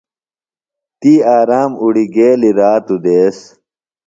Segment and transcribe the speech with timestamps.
[0.99, 3.37] تی آرام اُڑگیلیۡ رات دیس